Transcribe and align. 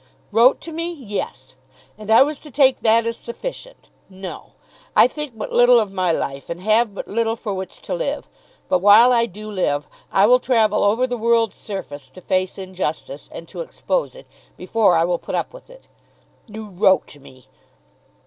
"Wrote 0.31 0.59
to 0.61 0.71
me; 0.71 0.91
yes! 0.91 1.53
And 1.95 2.09
I 2.09 2.23
was 2.23 2.39
to 2.39 2.49
take 2.49 2.81
that 2.81 3.05
as 3.05 3.17
sufficient! 3.17 3.87
No. 4.09 4.53
I 4.95 5.07
think 5.07 5.37
but 5.37 5.51
little 5.51 5.79
of 5.79 5.91
my 5.91 6.11
life 6.11 6.49
and 6.49 6.59
have 6.61 6.95
but 6.95 7.07
little 7.07 7.35
for 7.35 7.53
which 7.53 7.79
to 7.83 7.93
live. 7.93 8.27
But 8.67 8.79
while 8.79 9.13
I 9.13 9.27
do 9.27 9.51
live 9.51 9.85
I 10.11 10.25
will 10.25 10.39
travel 10.39 10.83
over 10.83 11.05
the 11.05 11.17
world's 11.19 11.57
surface 11.57 12.09
to 12.09 12.19
face 12.21 12.57
injustice 12.57 13.29
and 13.31 13.47
to 13.49 13.59
expose 13.61 14.15
it, 14.15 14.25
before 14.57 14.95
I 14.95 15.03
will 15.05 15.19
put 15.19 15.35
up 15.35 15.53
with 15.53 15.69
it. 15.69 15.87
You 16.47 16.67
wrote 16.69 17.05
to 17.09 17.19
me! 17.19 17.47